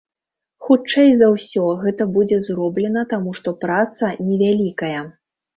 [0.67, 4.99] Хутчэй за ўсё, гэта будзе зроблена, таму што праца невялікая.